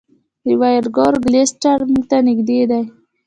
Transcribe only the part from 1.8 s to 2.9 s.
موږ ته نږدې دی.